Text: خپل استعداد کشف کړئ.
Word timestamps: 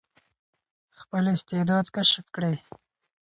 خپل 0.99 1.23
استعداد 1.35 1.85
کشف 1.95 2.25
کړئ. 2.35 2.55